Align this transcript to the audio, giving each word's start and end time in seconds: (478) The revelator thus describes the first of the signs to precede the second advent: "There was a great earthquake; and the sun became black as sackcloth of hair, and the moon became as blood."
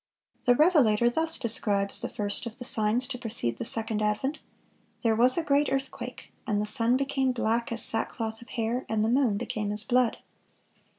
(478) 0.45 0.45
The 0.47 0.63
revelator 0.95 1.09
thus 1.13 1.37
describes 1.37 2.01
the 2.01 2.09
first 2.09 2.47
of 2.47 2.57
the 2.57 2.65
signs 2.65 3.05
to 3.07 3.19
precede 3.19 3.59
the 3.59 3.63
second 3.65 4.01
advent: 4.01 4.39
"There 5.03 5.15
was 5.15 5.37
a 5.37 5.43
great 5.43 5.71
earthquake; 5.71 6.31
and 6.47 6.59
the 6.59 6.65
sun 6.65 6.97
became 6.97 7.31
black 7.33 7.71
as 7.71 7.83
sackcloth 7.85 8.41
of 8.41 8.49
hair, 8.49 8.83
and 8.89 9.05
the 9.05 9.09
moon 9.09 9.37
became 9.37 9.71
as 9.71 9.83
blood." 9.83 10.17